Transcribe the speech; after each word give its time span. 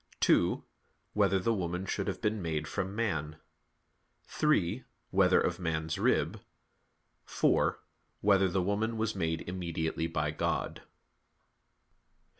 (2) 0.21 0.63
Whether 1.13 1.37
the 1.37 1.53
woman 1.53 1.85
should 1.85 2.07
have 2.07 2.21
been 2.23 2.41
made 2.41 2.67
from 2.67 2.95
man? 2.95 3.37
(3) 4.23 4.83
Whether 5.11 5.39
of 5.39 5.59
man's 5.59 5.99
rib? 5.99 6.41
(4) 7.25 7.79
Whether 8.21 8.49
the 8.49 8.63
woman 8.63 8.97
was 8.97 9.13
made 9.15 9.41
immediately 9.47 10.07
by 10.07 10.31
God? 10.31 10.81